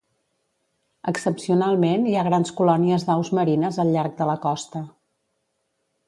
[1.11, 4.81] Excepcionalment hi ha grans colònies d'aus marines al llarg de la costa.